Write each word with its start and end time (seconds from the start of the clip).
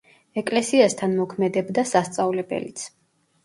ეკლესიასთან 0.41 1.13
მოქმედებდა 1.21 1.87
სასწავლებელიც. 1.93 2.91